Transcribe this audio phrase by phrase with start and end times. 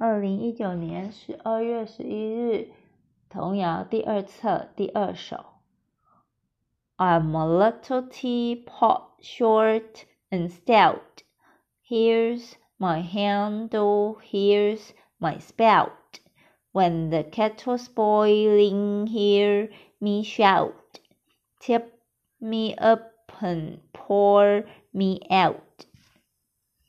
[0.00, 2.68] 二零一九年十二月十一日，
[3.28, 5.44] 童谣第二册第二首。
[6.96, 11.24] I'm a little teapot, short and stout.
[11.84, 16.20] Here's my handle, here's my spout.
[16.70, 19.68] When the kettle's boiling, hear
[19.98, 21.00] me shout.
[21.58, 21.86] Tip
[22.38, 23.02] me up
[23.40, 24.62] and pour
[24.92, 25.56] me out.